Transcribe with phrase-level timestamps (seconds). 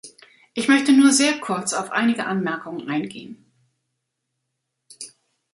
[0.55, 3.45] Ich möchte nur sehr kurz auf einige Anmerkungen eingehen.